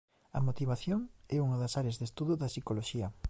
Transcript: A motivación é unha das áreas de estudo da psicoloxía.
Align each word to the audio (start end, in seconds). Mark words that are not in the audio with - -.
A 0.37 0.39
motivación 0.47 0.99
é 1.35 1.37
unha 1.45 1.61
das 1.61 1.75
áreas 1.81 1.97
de 1.97 2.05
estudo 2.09 2.33
da 2.37 2.51
psicoloxía. 2.51 3.07